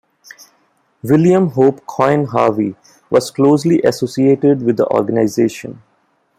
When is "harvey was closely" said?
2.25-3.83